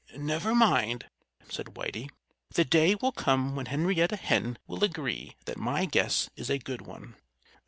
[0.17, 1.05] "Never mind!"
[1.47, 2.09] said Whitey.
[2.55, 6.81] "The day will come when Henrietta Hen will agree that my guess is a good
[6.81, 7.15] one."